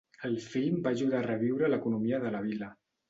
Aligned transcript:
El 0.29 0.37
film 0.45 0.79
va 0.87 0.93
ajudar 0.97 1.19
a 1.19 1.27
reviure 1.27 1.69
l'economia 1.75 2.23
de 2.25 2.33
la 2.37 2.43
vila. 2.47 2.73